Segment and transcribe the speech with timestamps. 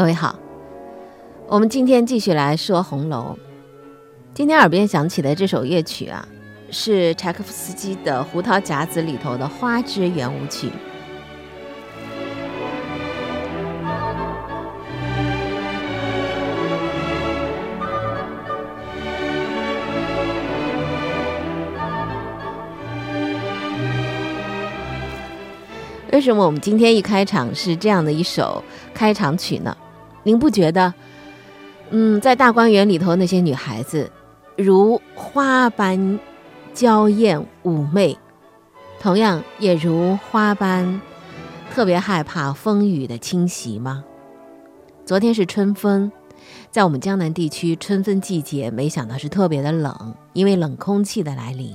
[0.00, 0.34] 各位好，
[1.46, 3.38] 我们今天继续来说红楼。
[4.32, 6.26] 今天耳边响起的这首乐曲啊，
[6.70, 10.70] 是柴可夫斯基的《胡桃夹子》里头的花之圆舞曲。
[26.10, 28.64] 为什么我们今天一开场是这样的一首
[28.94, 29.76] 开场曲呢？
[30.22, 30.92] 您不觉得，
[31.90, 34.10] 嗯，在大观园里头那些女孩子
[34.56, 36.18] 如花般
[36.72, 38.18] 娇艳妩媚，
[39.00, 41.00] 同样也如花般
[41.72, 44.04] 特别害怕风雨的侵袭吗？
[45.04, 46.12] 昨天是春分，
[46.70, 51.74] 在我们江南地区，春分季节没想到是特别的冷，因为冷空气的来临，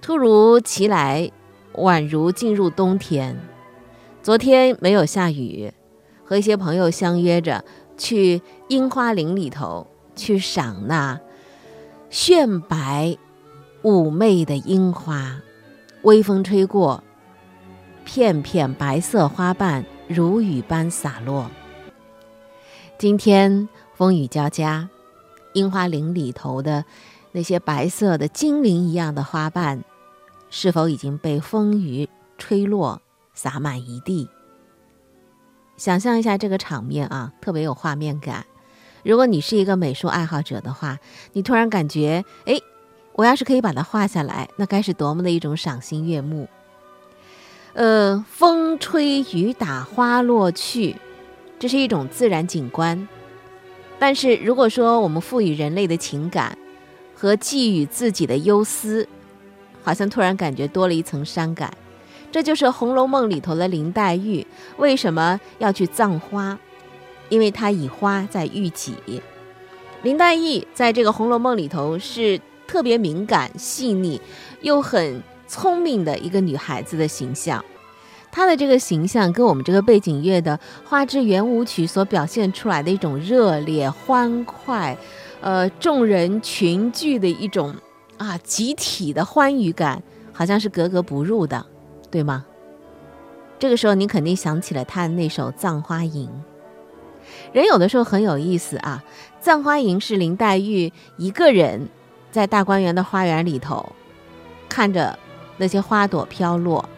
[0.00, 1.30] 突如其来。
[1.74, 3.38] 宛如进入冬天。
[4.24, 5.72] 昨天没有下雨，
[6.30, 7.64] 和一些朋友相约着
[7.98, 11.18] 去樱花林里头去赏那
[12.08, 13.18] 炫白
[13.82, 15.40] 妩媚的樱花。
[16.02, 17.02] 微风吹过，
[18.04, 21.50] 片片白色花瓣如雨般洒落。
[22.96, 24.88] 今天风雨交加，
[25.54, 26.84] 樱花林里头的
[27.32, 29.82] 那些白色的精灵一样的花瓣。
[30.48, 32.08] 是否已经被风雨
[32.38, 33.02] 吹落，
[33.34, 34.28] 洒满一地？
[35.80, 38.44] 想象一下这个场面啊，特别有画面感。
[39.02, 40.98] 如果你是一个美术爱好者的话，
[41.32, 42.60] 你突然感觉，哎，
[43.14, 46.46] 我要是可以把它画下来，那该是多么的一种赏心悦目。
[47.72, 50.96] 呃，风吹雨打花落去，
[51.58, 53.08] 这是一种自然景观。
[53.98, 56.58] 但是如果说我们赋予人类的情感
[57.14, 59.08] 和寄予自己的忧思，
[59.82, 61.72] 好像突然感觉多了一层伤感，
[62.30, 64.46] 这就是《红楼梦》里头的林黛玉
[64.76, 66.58] 为什么要去葬花，
[67.28, 68.94] 因为她以花在喻己。
[70.02, 74.20] 林黛玉在这个《红楼梦》里头是特别敏感、细腻
[74.60, 77.64] 又很聪明的一个女孩子的形象，
[78.30, 80.56] 她的这个形象跟我们这个背景乐的
[80.88, 84.96] 《花之圆舞曲》所表现出来的一种热烈、欢快，
[85.40, 87.74] 呃，众人群聚的一种。
[88.16, 91.64] 啊，集体的欢愉感好像是格格不入的，
[92.10, 92.44] 对吗？
[93.58, 96.28] 这个时候你肯定想起了他的那首《葬花吟》。
[97.52, 99.04] 人有的时候很有意思啊，
[99.44, 101.88] 《葬花吟》是林黛玉一个人
[102.32, 103.92] 在大观园的花园里头，
[104.68, 105.18] 看着
[105.58, 106.88] 那些花朵飘落，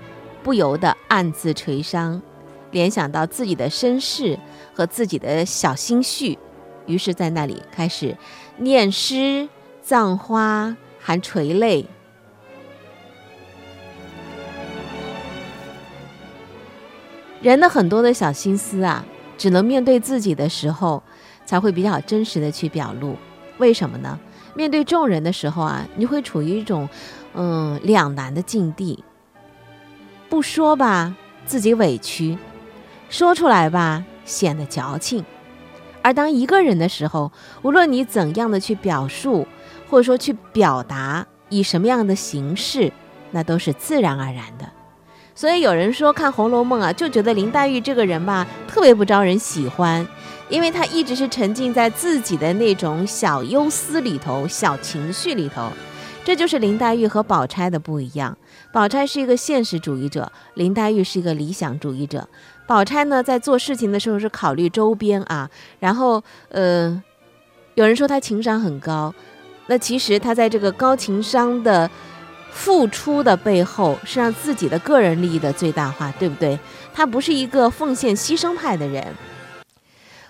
[0.42, 2.22] 不由得暗自垂伤，
[2.70, 4.38] 联想到自己的身世
[4.72, 6.38] 和自己的小心绪，
[6.86, 8.16] 于是在那里开始
[8.56, 9.48] 念诗
[9.82, 10.76] 葬花。
[11.04, 11.84] 还垂泪，
[17.42, 19.04] 人的很多的小心思啊，
[19.36, 21.02] 只能面对自己的时候，
[21.44, 23.16] 才会比较真实的去表露。
[23.58, 24.18] 为什么呢？
[24.54, 26.88] 面对众人的时候啊，你会处于一种
[27.34, 29.02] 嗯两难的境地。
[30.28, 32.38] 不说吧，自己委屈；
[33.10, 35.24] 说出来吧，显得矫情。
[36.00, 39.46] 而当一个人的时候，无论你怎样的去表述。
[39.90, 42.90] 或者说去表达以什么样的形式，
[43.30, 44.66] 那都是自然而然的。
[45.34, 50.06] 所以有人说看《红楼梦》啊，就觉得林黛玉这个人吧，特别不招人喜欢，
[50.48, 55.70] 因为她一直是沉浸在自己的那种小忧思里头、小情绪里头，
[56.24, 58.36] 这就是林黛玉和宝钗的不一样。
[58.72, 62.28] 宝钗是一个现实主义者，林黛玉是一个理想主义者。
[62.66, 65.50] 宝钗呢，在做事情的时候是考虑周边啊，
[65.80, 67.02] 然后呃，
[67.74, 69.12] 有人说她情商很高，
[69.66, 71.90] 那其实她在这个高情商的
[72.52, 76.58] 付出的背后，是让自己的个人利益的最大化，对不对？
[76.94, 79.14] 他不是一个奉献牺牲派的人。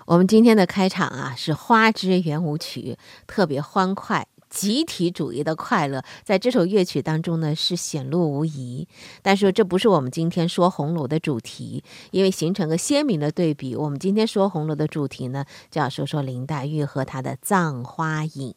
[0.07, 2.97] 我们今天的开场啊，是花之圆舞曲，
[3.27, 4.27] 特别欢快。
[4.49, 8.87] 集体主义的快乐，在这首乐曲当中呢是显露无遗。
[9.23, 13.75] 但是这不是我们今天说红楼的主题，因为形成个鲜明的对比。
[13.75, 18.55] 我们今天说红楼的主题呢，就要说说林黛玉和她的《葬花吟》。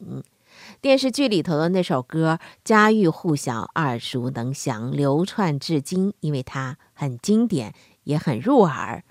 [0.80, 7.74] 电视剧里头的那首歌，家喻户晓、耳熟能详、流传至今，因为它很经典，
[8.04, 9.02] 也很入耳。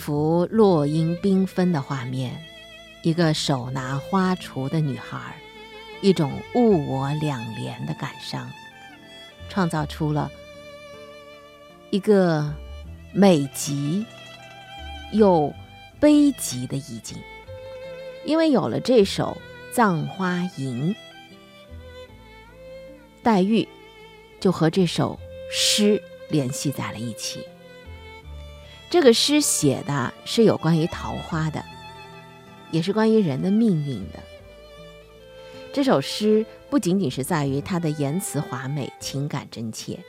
[0.00, 2.42] 幅落英缤纷的画面，
[3.02, 5.36] 一个手拿花锄的女孩，
[6.00, 8.50] 一种物我两连的感伤，
[9.48, 10.32] 创造出了
[11.90, 12.52] 一个
[13.12, 14.04] 美极
[15.12, 15.52] 又
[16.00, 17.16] 悲极的意境。
[18.24, 19.36] 因为有了这首
[19.74, 20.94] 《葬花吟》，
[23.22, 23.68] 黛玉
[24.40, 25.18] 就和这首
[25.50, 27.46] 诗联系在了一起。
[28.90, 31.64] 这个诗写的是有关于桃花的，
[32.72, 34.18] 也是关于人的命运的。
[35.72, 40.00] 这首诗不仅仅是在于它的言辞华美、情感真切，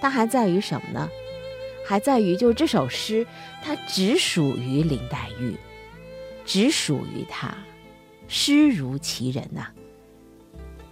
[0.00, 1.10] 它还在于什么呢？
[1.84, 3.26] 还在于就这首诗，
[3.60, 5.56] 它只属于林黛玉，
[6.46, 7.52] 只属于她，
[8.28, 9.66] 诗如其人呐。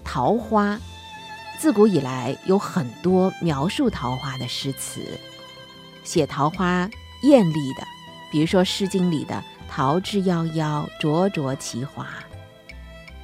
[0.03, 0.81] 桃花，
[1.61, 5.01] 自古以来有很多描述桃花的诗词。
[6.05, 6.89] 写桃花
[7.23, 7.83] 艳丽的，
[8.31, 12.07] 比如说《诗经》里的“桃之夭夭，灼灼其华”，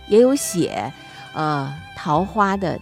[0.08, 0.92] 也有写，
[1.34, 2.80] 呃，桃花的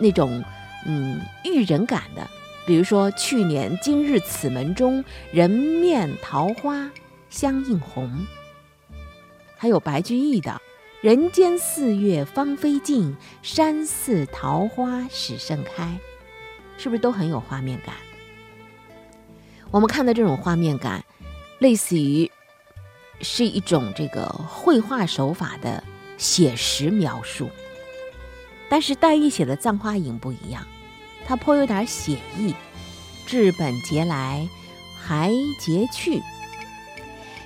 [0.00, 0.42] 那种
[0.84, 2.28] 嗯喻人感的，
[2.66, 6.90] 比如说“去年今日此门中，人面桃花
[7.30, 8.26] 相映红”，
[9.56, 10.60] 还有白居易的
[11.00, 15.98] “人间四月芳菲尽，山寺桃花始盛开”，
[16.76, 17.94] 是不是都很有画面感？
[19.70, 21.04] 我们看的这种画面感，
[21.58, 22.30] 类似于
[23.20, 25.82] 是一种这个绘画手法的
[26.16, 27.50] 写实描述。
[28.68, 30.66] 但是黛玉写的《葬花吟》不一样，
[31.26, 32.54] 它颇有点写意，
[33.26, 34.48] 至本节来，
[35.00, 36.22] 还节去。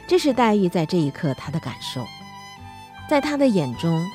[0.07, 2.07] 这是黛玉在这一刻她的感受，
[3.09, 4.07] 在她的眼中，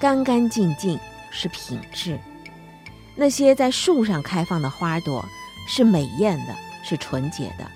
[0.00, 0.98] 干干净净
[1.30, 2.18] 是品质，
[3.14, 5.24] 那些在树上开放的花朵
[5.66, 6.54] 是美艳的。
[6.82, 7.66] 是纯洁的。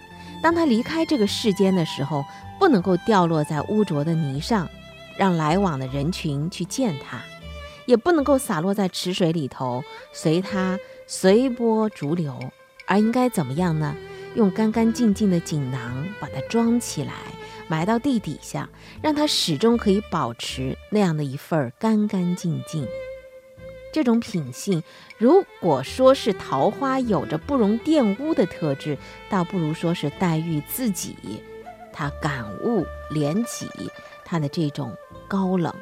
[0.42, 2.24] 当他离开这个世间的时候，
[2.58, 4.68] 不能够掉落在污浊的泥上，
[5.16, 7.18] 让来往的人群去见他；
[7.86, 12.38] 也不能够洒落在池水里头，随他随波逐流。
[12.86, 13.94] 而应该怎么样呢？
[14.34, 17.12] 用干干净净的锦囊把它装起来，
[17.68, 18.68] 埋到地底下，
[19.00, 22.86] 让它始终可以保持那样的一份干干净净。
[23.92, 24.82] 这种品性，
[25.18, 28.96] 如果说是桃花有着不容玷污的特质，
[29.28, 31.14] 倒不如说是黛玉自己，
[31.92, 33.68] 她感悟怜己，
[34.24, 34.96] 她的这种
[35.28, 35.72] 高冷。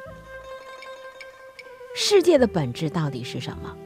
[1.95, 3.77] 世界的本质到底是什么？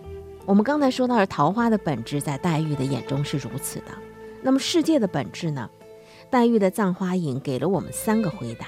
[0.46, 3.86] 我们刚才说到了桃花的本质，在黛玉的眼中是如此的。
[4.42, 5.70] 那么世界的本质呢？
[6.30, 8.66] 黛玉的《葬花吟》给了我们三个回答。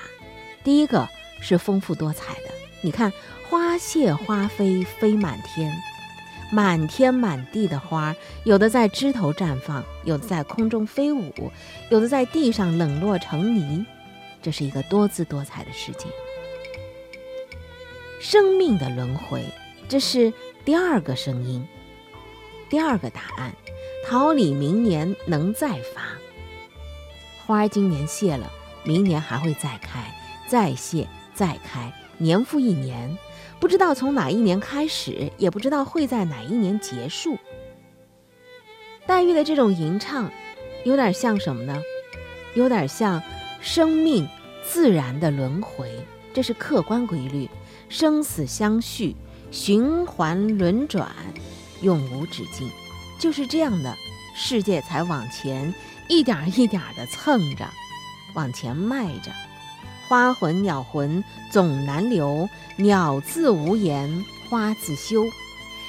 [0.62, 1.08] 第一个
[1.40, 3.12] 是丰富多彩的，你看
[3.48, 5.72] 花谢花飞飞满天，
[6.50, 11.52] 满天满地的花，有的在枝头绽放，有的在空中飞舞，
[11.88, 13.86] 有的在地上冷落成泥，
[14.42, 16.06] 这是一个多姿多彩的世界。
[18.20, 19.44] 生命的轮回，
[19.88, 20.32] 这是
[20.64, 21.64] 第二个声音，
[22.68, 23.54] 第二个答案。
[24.08, 26.02] 桃李明年能再发，
[27.44, 28.50] 花儿今年谢了，
[28.84, 30.12] 明年还会再开，
[30.48, 33.18] 再谢再开，年复一年，
[33.58, 37.38] 不知道从哪一年开始，也不知道会在哪一年结束。
[39.06, 40.30] 黛玉的这种吟唱，
[40.84, 41.80] 有点像什么呢？
[42.54, 43.22] 有点像
[43.60, 44.28] 生命
[44.64, 45.90] 自然的轮回，
[46.34, 47.48] 这是客观规律。
[47.88, 49.14] 生死相续，
[49.52, 51.08] 循环轮转，
[51.82, 52.68] 永无止境。
[53.18, 53.94] 就是这样的
[54.34, 55.72] 世界才往前
[56.08, 57.64] 一点一点的蹭着，
[58.34, 59.30] 往前迈着。
[60.08, 65.24] 花魂鸟魂总难留，鸟自无言，花自羞。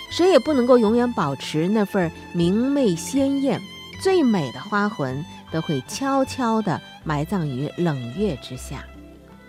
[0.09, 3.61] 谁也不能够永远保持那份明媚鲜艳。
[3.99, 8.85] 最美的花魂都会悄悄地埋葬于冷月之下。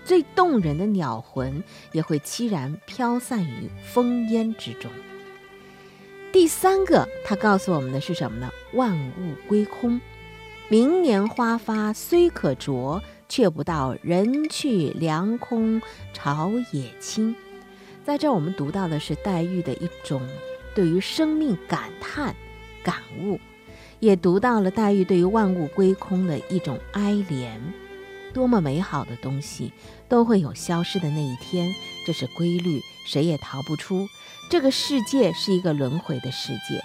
[0.05, 4.91] 最动人的鸟魂也会凄然飘散于风烟之中。
[6.33, 8.51] 第三个，他告诉我们的是什么呢？
[8.73, 10.01] 万物归空，
[10.69, 15.81] 明年花发虽可啄，却不到人去凉空，
[16.13, 17.35] 巢也青。
[18.05, 20.27] 在这儿，我们读到的是黛玉的一种
[20.75, 22.35] 对于生命感叹、
[22.83, 23.39] 感悟，
[24.01, 27.59] 也读到了黛玉对于万物归空的一种哀怜。
[28.33, 29.73] 多么美好的东西，
[30.09, 31.75] 都会有消失的那一天，
[32.07, 34.07] 这是规律，谁也逃不出。
[34.51, 36.83] 这个世界是一个轮回的世界，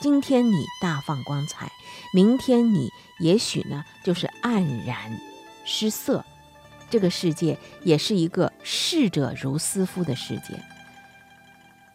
[0.00, 1.70] 今天你大放光彩，
[2.12, 2.90] 明天你
[3.20, 5.16] 也许呢就是黯然
[5.66, 6.24] 失色。
[6.88, 10.54] 这个世界也是一个逝者如斯夫的世界。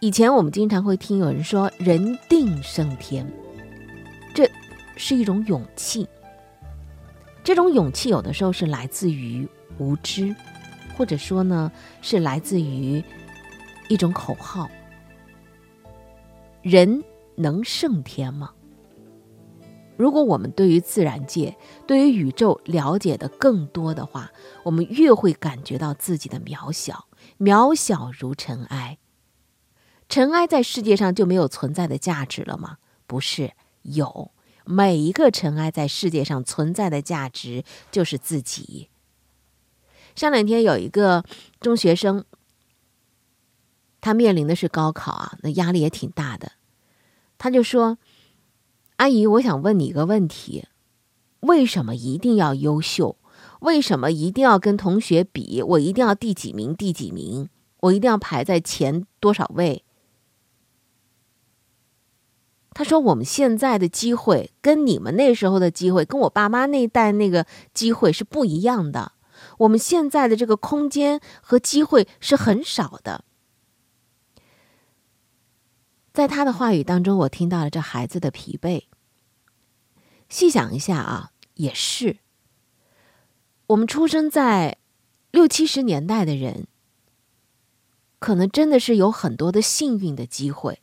[0.02, 3.26] 以前我们经常会听有人说“人定胜天”，
[4.36, 4.50] 这
[4.98, 6.08] 是一种勇气。
[7.44, 9.48] 这种勇气有的时候是来自于
[9.78, 10.36] 无知，
[10.98, 13.04] 或者说呢是来自于
[13.88, 14.70] 一种口号。
[16.62, 17.04] 人
[17.36, 18.52] 能胜天吗？
[20.02, 21.56] 如果我们对于自然界、
[21.86, 24.32] 对于宇宙了解的更多的话，
[24.64, 28.98] 我们越会感觉到自己的渺小，渺小如尘埃。
[30.10, 32.80] 尘埃在世界上就没有存在的价值了吗？
[33.06, 33.52] 不是，
[33.84, 34.32] 有。
[34.66, 38.90] 每一个尘埃在世界上存在的价值就是自己。
[40.16, 41.24] 上两天有一个
[41.60, 42.26] 中学生，
[44.02, 46.54] 他面临的是高考啊，那压力也挺大的。
[47.38, 48.00] 他就说
[49.02, 50.68] ：“阿姨，我想问你一个问题，
[51.40, 53.18] 为什么一定要优秀？
[53.62, 55.64] 为什么一定要跟同学比？
[55.64, 56.76] 我一定要第几名？
[56.76, 57.50] 第几名？
[57.80, 59.84] 我一定要排在前多少位？”
[62.74, 69.14] 他说：“我们现在的机会跟你们那时候的机会，跟我爸妈那代那个机会是不一样的。
[69.58, 73.26] 我们现在的这个空间和机会是很少的。”
[76.14, 78.84] 在他的话语当中，我听到了这孩子的疲惫。
[80.32, 82.20] 细想一下啊，也是。
[83.68, 84.78] 我们出生在
[85.30, 86.68] 六七十年代的人，
[88.18, 90.80] 可能真的是有很多的幸运的机会。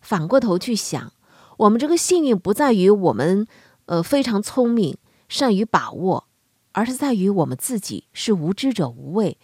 [0.00, 1.12] 反过头去想，
[1.56, 3.44] 我们这个幸运不在于我们，
[3.86, 4.96] 呃，非常聪明、
[5.28, 6.28] 善于把握，
[6.70, 9.36] 而是在于我们自己是无知者无畏。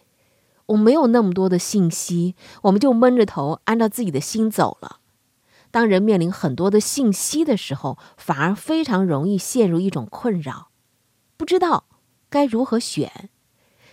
[0.67, 5.01] 我们没有那么多的信息，我们就闷着头按照自己的心走了。
[5.75, 10.69] 当人面临很多的信息的时候，反而非常容易陷入一种困扰，
[11.37, 11.87] 不知道
[12.31, 13.29] 该如何选。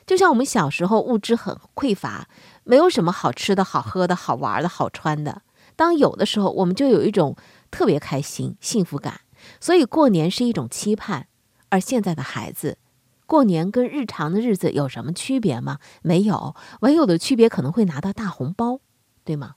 [0.05, 2.27] 就像我们小时候物质很匮乏，
[2.65, 5.41] 没有什么好吃的、好喝的、好玩的、好穿的。
[5.75, 7.35] 当有的时候，我们就有一种
[7.71, 9.21] 特别开心、幸福感，
[9.59, 11.29] 所以过年是一种期盼。
[11.69, 12.77] 而现在的孩子，
[13.25, 15.79] 过年跟日常的日子有什么区别吗？
[16.03, 18.81] 没有，唯有的区别可能会拿到大红包，
[19.23, 19.55] 对吗？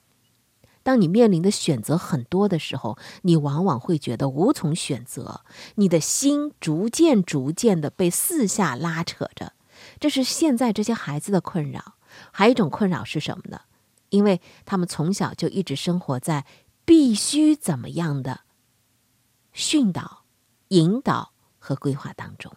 [0.84, 5.40] 当你面临的选择很多的时候，你往往会觉得无从选择，
[5.74, 9.54] 你的心逐渐、逐渐的被四下拉扯着。
[9.98, 11.96] 这是现在这些孩子的困扰。
[12.30, 13.62] 还有一种困扰是什么呢？
[14.10, 16.46] 因为他们从小就一直生活在
[16.84, 18.42] 必须怎么样的
[19.52, 20.24] 训导、
[20.68, 22.52] 引导和规划当中，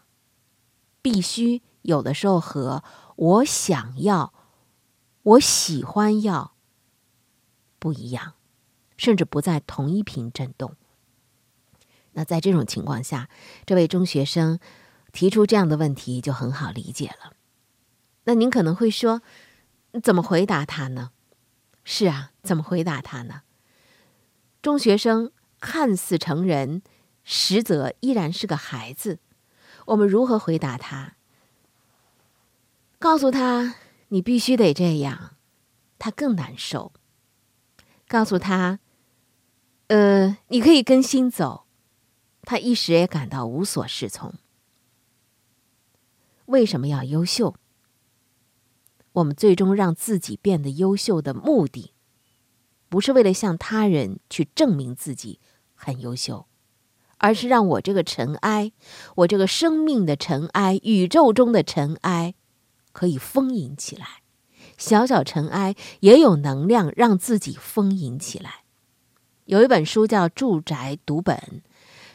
[1.01, 2.83] 必须有的时候和
[3.15, 4.33] 我想要、
[5.23, 6.56] 我喜欢要
[7.79, 8.33] 不一样，
[8.97, 10.75] 甚至不在同一频振动。
[12.13, 13.29] 那在这种情况下，
[13.65, 14.59] 这位中学生
[15.11, 17.33] 提出这样的问题就很好理解了。
[18.23, 19.21] 那您可能会说，
[20.03, 21.11] 怎么回答他呢？
[21.83, 23.43] 是啊，怎么回答他呢？
[24.61, 26.81] 中学生看似成人，
[27.23, 29.19] 实则依然是个孩子。
[29.85, 31.13] 我们如何回答他？
[32.99, 33.75] 告诉他
[34.09, 35.35] 你必须得这样，
[35.99, 36.91] 他更难受。
[38.07, 38.79] 告诉他，
[39.87, 41.65] 呃，你可以跟心走，
[42.43, 44.33] 他一时也感到无所适从。
[46.45, 47.55] 为什么要优秀？
[49.13, 51.93] 我们最终让自己变得优秀的目的，
[52.87, 55.41] 不是为了向他人去证明自己
[55.73, 56.45] 很优秀，
[57.17, 58.71] 而是让我这个尘埃，
[59.15, 62.35] 我这个生命的尘埃，宇宙中的尘埃，
[62.93, 64.21] 可以丰盈起来。
[64.77, 68.63] 小小尘埃也有能量让自己丰盈起来。
[69.45, 71.35] 有一本书叫《住宅读本》，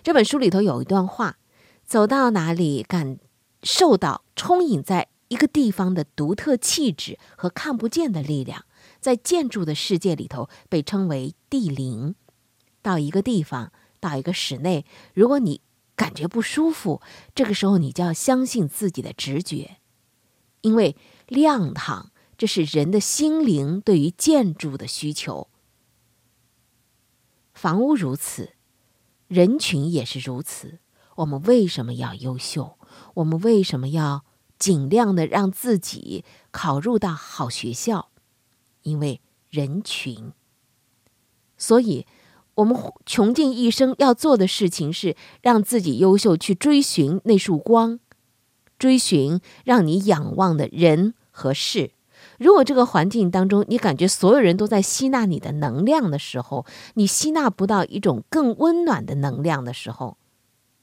[0.02, 1.38] 这本书里头有一段话：
[1.84, 3.18] 走到哪里，感
[3.62, 5.08] 受到充盈在。
[5.28, 8.66] 一个地方的独特气质和看不见的力量，
[9.00, 12.14] 在建筑的世界里头被称为地灵。
[12.82, 15.62] 到一个地方，到一个室内，如果你
[15.96, 17.00] 感觉不舒服，
[17.34, 19.78] 这个时候你就要相信自己的直觉，
[20.60, 20.94] 因为
[21.28, 22.11] 亮堂，
[22.42, 25.46] 这是人的心灵对于建筑的需求。
[27.54, 28.54] 房屋如此，
[29.28, 30.80] 人群也是如此。
[31.18, 32.76] 我们为什么要优秀？
[33.14, 34.24] 我们为什么要？
[34.58, 38.10] 尽量的让自己考入到好学校，
[38.82, 40.32] 因为人群。
[41.56, 42.08] 所以，
[42.56, 48.00] 我们穷尽一生要做的事情是让自己优秀，去追寻那束光，
[48.80, 51.92] 追寻让你仰望的人和事。
[52.38, 60.16] 如果这个环境当中，你感觉所有人都在吸纳你的能量的时候，你吸纳不到一种更温暖的能量的时候，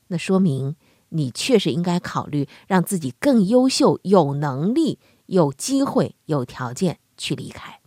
[0.07, 0.75] 那说明。
[1.11, 7.79] 你确实应该考虑让自己更优秀，有能力、有机会、有条件去离开。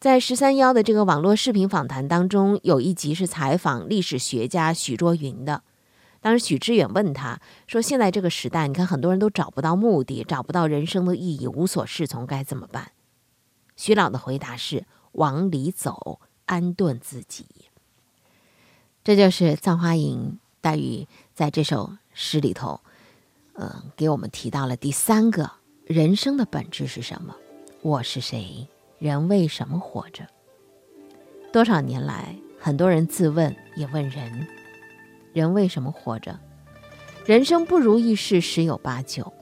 [0.00, 5.62] 在十三幺的这个网络视频访谈当中，有一集是采访历史学家许倬云的。
[6.22, 12.92] 当时许知远问他说：“现在这个时代，你看很多人都找不到目的，找不到人生的意义，无所适从，该怎么办？”
[13.76, 17.44] 徐老的回答是：“往里走，安顿自己。”
[19.04, 20.38] 这就是《葬花吟》。
[20.62, 22.82] 黛玉在这首诗里头，
[23.54, 25.50] 呃，给我们提到了第三个
[25.86, 27.34] 人生的本质是什么？
[27.80, 28.68] 我是谁？
[29.00, 30.28] 人为什么活着？
[31.52, 34.46] 多少年来，很多人自问，也问人：
[35.32, 36.38] 人为什么活着？
[37.24, 39.32] 人生不如意事十有八九，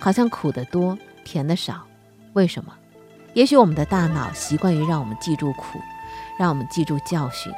[0.00, 1.84] 好像苦的多，甜的少。
[2.32, 2.72] 为什么？
[3.34, 5.78] 也许我们的大脑习惯于让我们记住苦，
[6.38, 7.52] 让我们记住教训，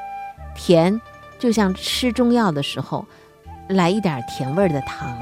[0.55, 1.01] 甜。
[1.39, 3.07] 就像吃中药的时候，
[3.69, 5.19] 来一点甜味儿的糖，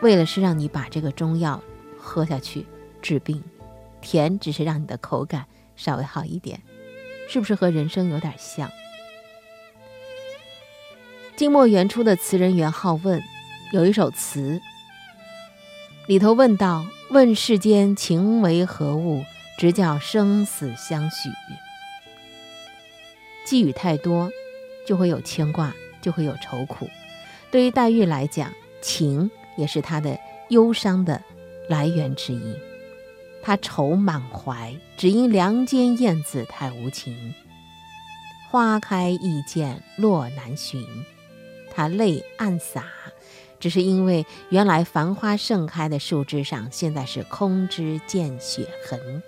[0.00, 1.62] 为了是让你把这个中药
[1.98, 2.66] 喝下去
[3.02, 3.42] 治病，
[4.00, 5.44] 甜只是让你的口感
[5.76, 6.62] 稍微好一点，
[7.28, 8.70] 是不是和人生有点像？
[11.36, 13.22] 晋末元初的词人元好问
[13.70, 14.58] 有一首词，
[16.06, 19.22] 里头问道：“问世间情为何物，
[19.58, 21.28] 直叫生死相许。”
[23.44, 24.30] 寄语太多。
[24.86, 26.88] 就会有牵挂，就会有愁苦。
[27.50, 30.16] 对于黛玉来讲，情也是她的
[30.50, 31.20] 忧伤的
[31.68, 32.54] 来源之一。
[33.42, 37.34] 她愁满怀，只因梁间燕子太无情。
[38.48, 40.86] 花开易见落难寻，
[41.76, 42.86] 他泪暗洒，
[43.60, 49.22] 只是因为原来繁花盛开的树枝上，现在是空枝见血痕。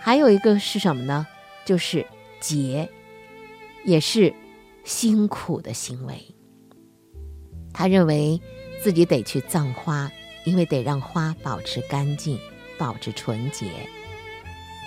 [0.00, 1.24] 还有一个是什么呢？
[1.64, 2.04] 就是
[2.40, 2.90] 劫。
[3.84, 4.34] 也是
[4.82, 6.34] 辛苦的行为。
[7.72, 8.42] 他认为
[8.82, 10.10] 自己得去葬花，
[10.44, 12.36] 因为得让花保持干净、
[12.76, 13.70] 保持纯洁，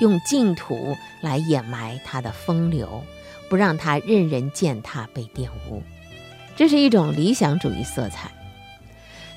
[0.01, 3.01] 用净土来掩埋他的风流，
[3.47, 5.82] 不让他任人践踏被玷污。
[6.59, 8.29] 这是一种理想主义色彩。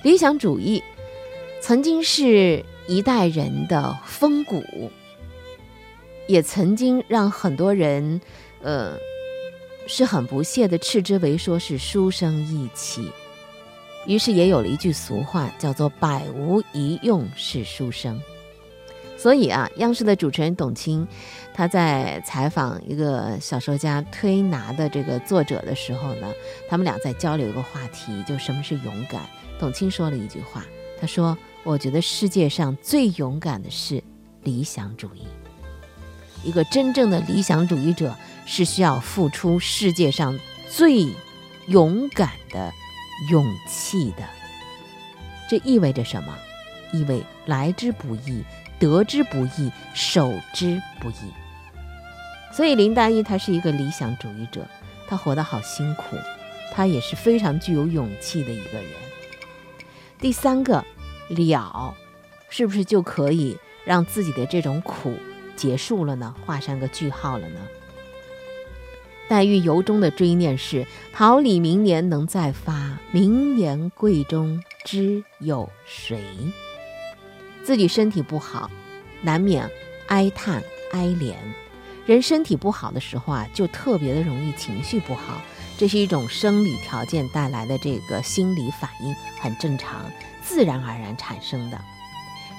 [0.02, 0.82] 理想主义
[1.60, 4.90] 曾经是一代人的风骨，
[6.26, 8.20] 也曾经让很多人，
[8.60, 8.98] 呃。
[9.88, 13.10] 是很不屑的，斥之为说是书生意气，
[14.06, 18.22] 于是也有了一句俗话，叫做“百无一用是书生”。
[19.22, 21.06] 所以啊，央视的主持人董卿，
[21.54, 26.28] 他在采访一个小说家推拿的这个作者的时候呢，
[26.68, 29.22] 他们俩在交流一个话题，就什么是勇敢。
[29.60, 30.64] 董卿说了一句话，
[31.00, 34.02] 他说：“我觉得世界上最勇敢的是
[34.42, 35.24] 理想主义。”
[36.42, 40.36] 一个真正的理想主义者是需要付出世界上
[40.68, 41.06] 最
[41.68, 42.72] 勇敢的
[43.30, 44.24] 勇气的。
[45.48, 46.36] 这意味着什么？
[46.92, 48.42] 意味来之不易，
[48.82, 51.14] 得之不易，守之不易。
[52.52, 54.66] 所以林黛玉她是一个理想主义者，
[55.06, 56.16] 她活得好辛苦，
[56.72, 58.90] 她也是非常具有勇气的一个人。
[60.18, 60.84] 第三个
[61.28, 61.94] 了，
[62.48, 65.14] 是不是就可以让自己的这种苦
[65.54, 66.34] 结束了呢？
[66.44, 67.60] 画上个句号了呢？
[69.28, 76.20] 黛玉由衷的追念是：桃李明年能再发，明年贵中知有谁？
[77.64, 78.70] 自己身体不好，
[79.20, 79.68] 难免
[80.08, 81.34] 哀叹哀怜。
[82.04, 85.40] 人身体不好的时候啊，就特别的容易情绪不好，
[85.78, 90.04] 这是一种生理条件带来的这个心理反应，很正常，
[90.42, 91.80] 自然而然产生的。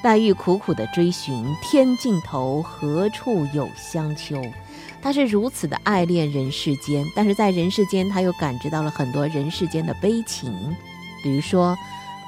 [0.02, 4.42] 黛玉苦苦的追寻天尽头何处有香丘，
[5.02, 10.76] 她是如此的爱恋人世间，但是在人世间，她又感知到了很多人世间的悲情，
[11.22, 11.78] 比如说，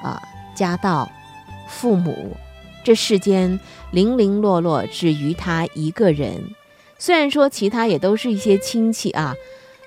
[0.03, 0.21] 啊，
[0.53, 1.09] 家道、
[1.67, 2.35] 父母，
[2.85, 6.53] 这世间零零落落，只余他一个人。
[6.99, 9.35] 虽然说其他也都是一些亲戚啊，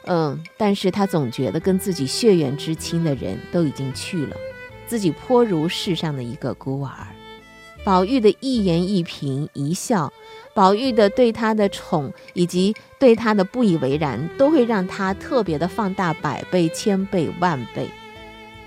[0.06, 4.36] 嗯，但是他总觉得跟自己血缘之亲的人都已经去了，
[4.88, 7.06] 自己颇如世上的一个孤儿。
[7.84, 10.12] 宝玉的一言一颦一笑，
[10.52, 17.88] 宝玉的对他的宠以及对他的不以为然，都会让他特别的放大百倍、千倍、万倍。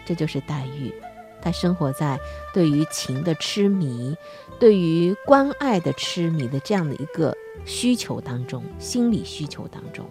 [0.05, 0.93] 这就是黛玉，
[1.41, 2.19] 他生活在
[2.53, 4.15] 对于情的痴迷、
[4.59, 7.35] 对于关爱的痴迷的这样的一个。
[7.63, 10.09] 需求当中，心理需求当中，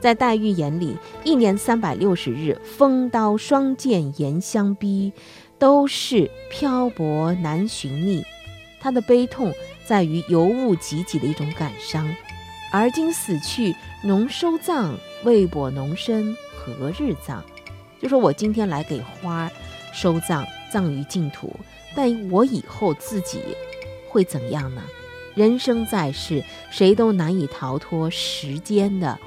[0.00, 5.12] 在黛玉眼里，一年三百六十日，风刀霜剑严相逼，
[5.58, 8.24] 都是漂泊难寻觅。
[8.80, 9.52] 她的悲痛
[9.84, 12.08] 在于尤物及己的一种感伤。
[12.72, 17.42] 而今死去，农收葬，未卜农身何日葬？
[18.00, 19.50] 就说我今天来给花
[19.92, 21.54] 收葬，葬于净土，
[21.94, 23.40] 但我以后自己
[24.08, 24.82] 会怎样呢？
[25.34, 29.18] 人生在世，谁都难以逃脱时间的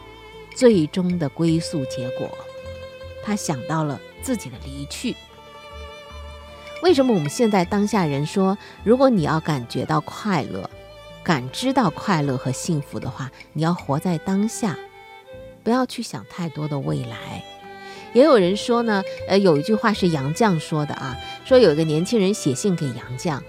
[0.56, 2.30] 最终的归宿结果。
[3.24, 5.16] 他想到了自己的离去。
[6.82, 10.68] 为什么我们现在当下人说，如果你要感觉到快乐、
[11.24, 14.76] 感知到快乐和幸福的话，你要活在当下，
[15.64, 17.44] 不要去想太多的未来。
[18.14, 21.16] 也有人说呢，呃，有一句话是杨绛说的啊，
[21.50, 23.42] 说有一个年轻人写信给杨绛，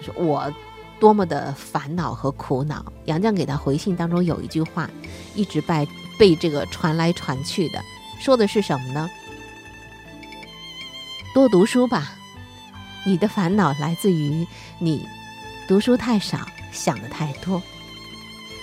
[0.00, 0.50] 说我。
[0.98, 2.82] 多么的烦恼和苦恼！
[3.04, 4.88] 杨绛给他回信当中有一句话，
[5.34, 5.86] 一直被
[6.18, 7.78] 被这个传来传去的，
[8.18, 9.06] 说的是什么呢？
[11.34, 12.16] 多读书吧，
[13.04, 14.46] 你的烦恼来自于
[14.78, 15.06] 你
[15.68, 16.38] 读书太少，
[16.72, 17.62] 想的太多。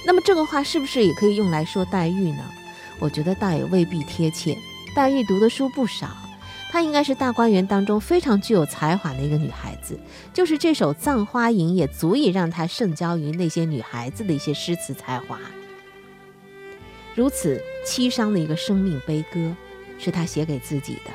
[0.04, 2.44] 那么这个话是不是也可以用来说黛玉呢？
[2.98, 4.58] 我觉得倒也未必贴切。
[4.96, 6.08] 黛玉读的书不少。
[6.74, 9.96] 她应该是大观园当中非常具有才华的一个女孩子，
[10.34, 15.40] 就是这首《葬花吟》也足以让她胜交于那些女孩子的一些诗词才华。
[17.14, 19.56] 如此凄伤的一个生命悲歌，
[20.00, 21.12] 是她写给自己的。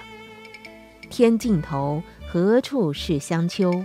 [1.11, 3.85] 天尽头何处是香丘？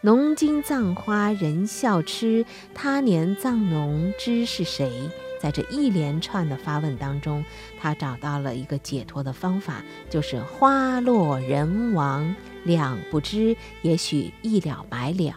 [0.00, 5.10] 农今葬花人笑痴，他年葬侬知是谁？
[5.42, 7.44] 在这一连串的发问当中，
[7.80, 15.34] 他找到了一个解脱的方法，就是花落人亡两不知，也许一了百了。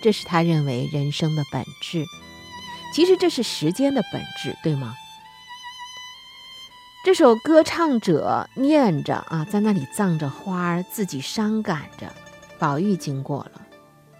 [0.00, 2.04] 这是他认为人生的本质。
[2.94, 4.94] 其实这是时间的本质，对吗？
[7.04, 12.12] 这首歌唱者念着啊，在那里葬着花儿，自己伤感着。
[12.60, 13.62] 宝玉经过了，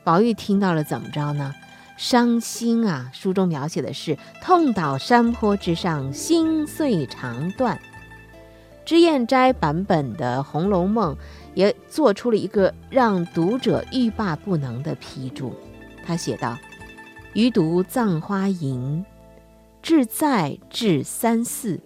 [0.03, 1.55] 宝玉听到了，怎么着呢？
[2.01, 3.11] 伤心啊！
[3.13, 7.79] 书中描写的是痛倒山坡之上，心碎肠断。
[8.87, 11.15] 脂砚斋版本的《红楼梦》
[11.53, 15.55] 也做出了一个让读者欲罢不能的批注。
[16.03, 16.59] 他写道
[17.35, 19.05] ：“余读《葬花吟》，
[19.83, 21.79] 志在至三四，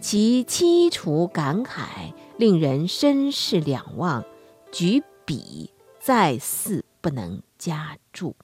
[0.00, 4.24] 其凄楚感慨，令人深视两忘。
[4.70, 8.36] 举笔再四，不能加注。”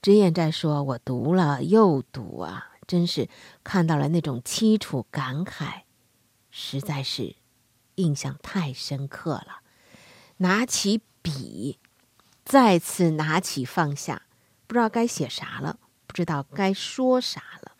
[0.00, 3.28] 脂砚斋说：“我读了又读啊，真是
[3.64, 5.82] 看到了那种凄楚感慨，
[6.50, 7.34] 实在是
[7.96, 9.62] 印象太深刻了。
[10.36, 11.80] 拿起笔，
[12.44, 14.22] 再次拿起放下，
[14.68, 17.72] 不知道该写啥了，不知道该说啥了。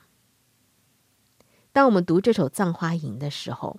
[1.73, 3.79] 当我们读这首《葬花吟》的时候，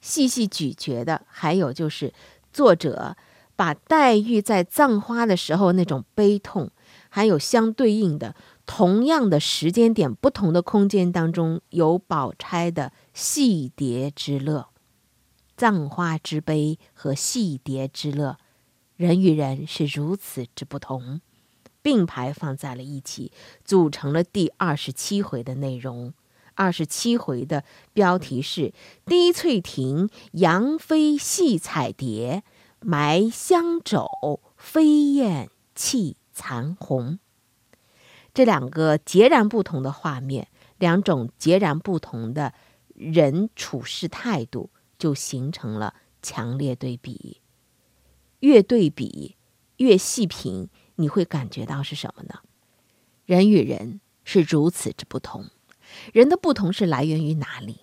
[0.00, 2.12] 细细咀嚼的，还有就是
[2.52, 3.16] 作者
[3.54, 6.72] 把黛玉在葬花的时候那种悲痛。”
[7.14, 8.34] 还有相对应的，
[8.66, 14.70] 同样的时间点，不同的空间当中，有宝钗的戏蝶之乐、
[15.56, 18.36] 葬花之悲和戏蝶之乐，
[18.96, 21.20] 人与人是如此之不同，
[21.82, 23.30] 并排放在了一起，
[23.64, 26.12] 组成了第二十七回的内容。
[26.56, 28.74] 二十七回的标题是
[29.06, 32.42] “滴翠亭杨妃戏彩蝶，
[32.80, 37.18] 埋香肘飞燕泣残红”。
[38.34, 42.52] 这两个截然不同的画面，两种截然不同的
[42.94, 47.40] 人处事态度，就形成了强烈对比。
[48.40, 49.36] 越对比，
[49.76, 52.40] 越细品，你会感觉到是什么呢？
[53.24, 55.46] 人与人是如此之不同。
[56.12, 57.82] 人的不同是来源于哪里？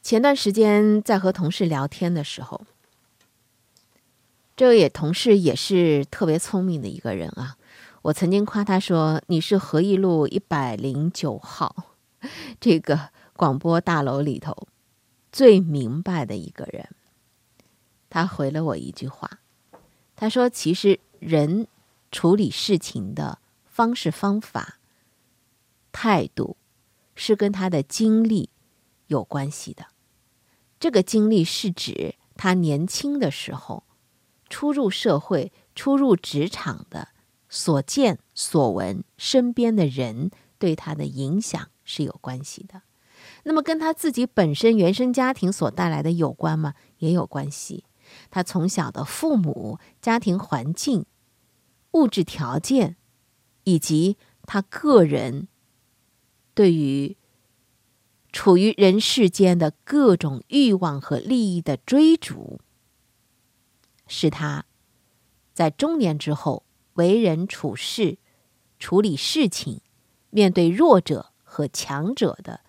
[0.00, 2.64] 前段时间在和同事聊天的时候，
[4.56, 7.56] 这位同事也是特别聪明的一个人啊。
[8.02, 11.74] 我曾经夸他说：“你是和义路一百零九号
[12.60, 14.68] 这个广播大楼里头
[15.32, 16.88] 最明白的一个人。”
[18.10, 19.40] 他回了我一句话，
[20.14, 21.66] 他说：“其实人
[22.12, 24.78] 处理事情的方式方法。”
[25.90, 26.56] 态度
[27.14, 28.50] 是跟他的经历
[29.06, 29.86] 有关系的。
[30.78, 33.84] 这个经历是指他年轻的时候
[34.48, 37.08] 初入社会、初入职场的
[37.48, 42.82] 所见所闻，身边的人对他的影响是有关系的。
[43.44, 46.74] 那么跟他自己本身原生家庭所带来的有关吗？
[46.98, 47.84] 也有关系。
[48.30, 51.06] 他从小的父母、家庭环境、
[51.92, 52.96] 物质条件，
[53.64, 55.48] 以及他个人。
[56.54, 57.16] 对于
[58.30, 62.60] 处于人世间的各种欲望和利益的追逐，
[64.06, 64.64] 是他
[65.52, 66.64] 在中年之后
[66.94, 68.18] 为人处事、
[68.78, 69.80] 处理事情、
[70.30, 72.60] 面对弱者和强者的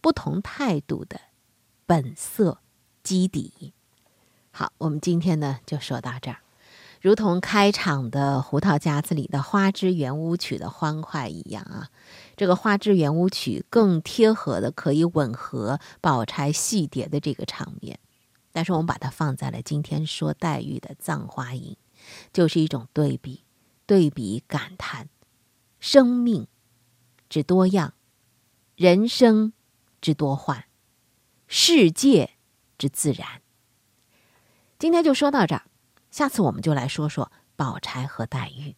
[0.00, 1.20] 不同态度的
[1.86, 2.58] 本色
[3.02, 3.72] 基底。
[4.50, 6.38] 好，我们今天呢就说到这儿。
[7.00, 11.90] 如同开场的《胡桃夹子》里的花枝圆舞曲的欢快一样啊，
[12.34, 17.98] 这个花枝圆舞曲更贴合的可以吻合宝钗戏蝶的这个场面。
[18.54, 21.72] 但是我们把它放在了今天说黛玉的《葬花吟》，
[22.32, 23.42] 就是一种对比，
[23.84, 25.08] 对比感叹
[25.80, 26.46] 生命
[27.28, 27.94] 之多样，
[28.76, 29.52] 人生
[30.00, 30.66] 之多幻，
[31.48, 32.30] 世界
[32.78, 33.42] 之自然。
[34.78, 35.64] 今天就说到这儿。
[36.12, 38.76] 下次我们就来说说宝钗和黛玉。